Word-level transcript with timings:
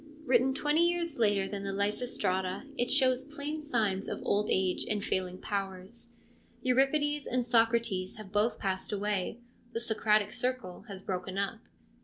Written 0.25 0.55
twenty 0.55 0.89
years 0.89 1.19
later 1.19 1.47
than 1.47 1.63
the 1.63 1.69
Lysistrata, 1.71 2.63
it 2.75 2.89
shows 2.89 3.21
plain 3.23 3.61
signs 3.61 4.07
of 4.07 4.19
old 4.23 4.49
age 4.49 4.83
and 4.89 4.99
ARISTOPHANES 4.99 5.11
163 5.11 5.17
failing 5.19 5.37
powers. 5.37 6.09
Euripides 6.63 7.27
and 7.27 7.45
Socrates 7.45 8.15
have 8.15 8.31
both 8.31 8.57
passed 8.57 8.91
away; 8.91 9.41
the 9.73 9.79
Socratic 9.79 10.31
Circle 10.33 10.85
has 10.87 11.03
broken 11.03 11.37
up. 11.37 11.59